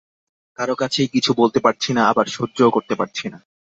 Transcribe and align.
কারও 0.59 0.75
কাছেই 0.75 1.07
কিছু 1.07 1.31
বলতে 1.33 1.59
পারছি 1.59 1.89
না, 1.93 2.01
আবার 2.07 2.25
সহ্যও 2.27 2.69
করতে 2.69 2.93
পারছি 2.95 3.25
না। 3.29 3.39